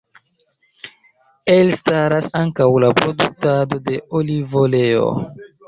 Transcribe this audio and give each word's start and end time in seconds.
Elstaras 1.57 2.31
ankaŭ 2.41 2.69
la 2.87 2.91
produktado 3.03 3.81
de 3.91 4.03
olivoleo. 4.23 5.07